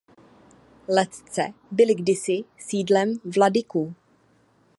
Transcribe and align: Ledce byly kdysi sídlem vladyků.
Ledce 0.89 1.41
byly 1.71 1.95
kdysi 1.95 2.43
sídlem 2.57 3.13
vladyků. 3.35 3.93